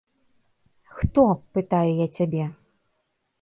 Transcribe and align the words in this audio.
Хто, 0.97 1.23
пытаю 1.59 1.91
я 2.01 2.07
цябе? 2.21 2.45